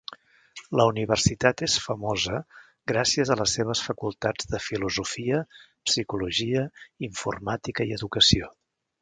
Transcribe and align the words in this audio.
La 0.79 0.85
universitat 0.91 1.61
és 1.67 1.75
famosa 1.83 2.39
gràcies 2.91 3.33
a 3.35 3.37
les 3.43 3.53
seves 3.59 3.83
facultats 3.89 4.49
de 4.55 4.63
filosofia, 4.69 5.43
psicologia, 5.91 6.65
informàtica 7.11 7.89
i 7.93 7.97
educació. 8.01 8.53